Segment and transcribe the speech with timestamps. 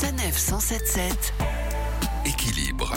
[0.00, 1.34] Sanef 177
[2.24, 2.94] Équilibre.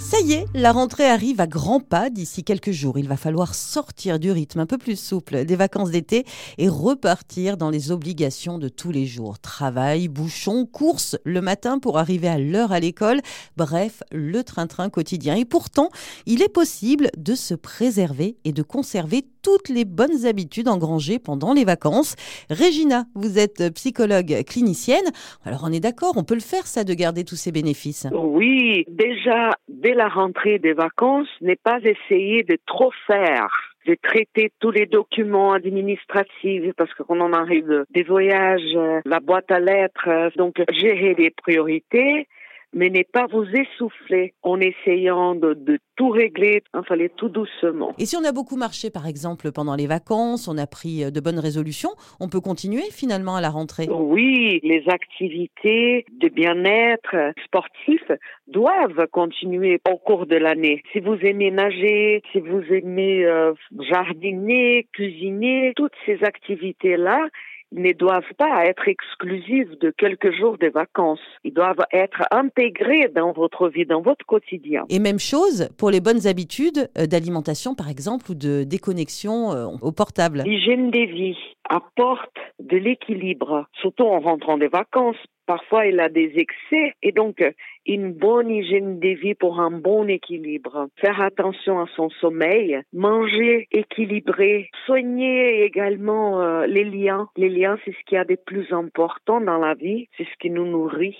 [0.00, 2.98] Ça y est, la rentrée arrive à grands pas d'ici quelques jours.
[2.98, 6.26] Il va falloir sortir du rythme un peu plus souple des vacances d'été
[6.58, 9.38] et repartir dans les obligations de tous les jours.
[9.38, 13.20] Travail, bouchons, courses le matin pour arriver à l'heure à l'école.
[13.56, 15.36] Bref, le train-train quotidien.
[15.36, 15.90] Et pourtant,
[16.26, 21.52] il est possible de se préserver et de conserver toutes les bonnes habitudes engrangées pendant
[21.52, 22.16] les vacances.
[22.50, 25.04] Régina, vous êtes psychologue clinicienne.
[25.44, 28.06] Alors on est d'accord, on peut le faire ça de garder tous ces bénéfices?
[28.12, 33.48] Oui, déjà, dès la rentrée des vacances, n'est pas essayer de trop faire
[33.86, 39.58] de traiter tous les documents administratifs parce qu'on en arrive des voyages, la boîte à
[39.58, 42.28] lettres, donc gérer les priorités
[42.72, 47.94] mais n'est pas vous essouffler en essayant de, tout régler, enfin, aller tout doucement.
[47.98, 51.10] Et si on a beaucoup marché, par exemple, pendant les vacances, on a pris euh,
[51.10, 51.90] de bonnes résolutions,
[52.20, 53.86] on peut continuer finalement à la rentrée?
[53.90, 58.02] Oui, les activités de bien-être sportif
[58.46, 60.82] doivent continuer au cours de l'année.
[60.92, 63.52] Si vous aimez nager, si vous aimez euh,
[63.90, 67.28] jardiner, cuisiner, toutes ces activités-là,
[67.72, 71.20] ne doivent pas être exclusives de quelques jours de vacances.
[71.44, 74.84] Ils doivent être intégrés dans votre vie, dans votre quotidien.
[74.88, 79.66] Et même chose pour les bonnes habitudes euh, d'alimentation, par exemple, ou de déconnexion euh,
[79.80, 80.42] au portable.
[80.46, 81.36] L'hygiène des vies
[81.68, 82.36] apporte
[82.72, 85.22] de l'équilibre, surtout en rentrant des vacances.
[85.46, 87.44] Parfois, il a des excès et donc
[87.84, 90.88] une bonne hygiène de vie pour un bon équilibre.
[90.96, 97.28] Faire attention à son sommeil, manger équilibré, soigner également euh, les liens.
[97.36, 100.48] Les liens, c'est ce qui a de plus important dans la vie, c'est ce qui
[100.48, 101.18] nous nourrit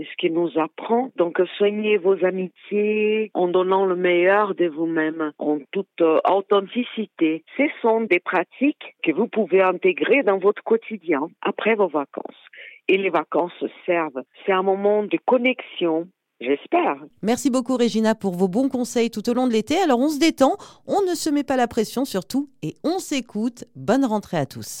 [0.00, 1.10] et ce qui nous apprend.
[1.16, 7.44] Donc, soignez vos amitiés en donnant le meilleur de vous-même, en toute euh, authenticité.
[7.58, 12.40] Ce sont des pratiques que vous pouvez intégrer dans votre quotidien après vos vacances.
[12.88, 14.22] Et les vacances servent.
[14.44, 16.08] C'est un moment de connexion,
[16.40, 16.96] J'espère.
[17.20, 19.76] Merci beaucoup Régina pour vos bons conseils tout au long de l'été.
[19.76, 20.56] Alors on se détend,
[20.86, 23.64] on ne se met pas la pression surtout et on s'écoute.
[23.76, 24.80] Bonne rentrée à tous.